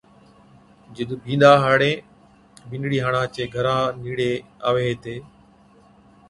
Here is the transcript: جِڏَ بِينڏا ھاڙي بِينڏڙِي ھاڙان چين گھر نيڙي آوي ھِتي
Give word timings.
جِڏَ 0.95 1.09
بِينڏا 1.23 1.51
ھاڙي 1.63 1.91
بِينڏڙِي 2.69 2.99
ھاڙان 3.03 3.25
چين 3.33 3.47
گھر 3.55 3.65
نيڙي 4.01 4.31
آوي 4.67 4.83
ھِتي 4.89 5.15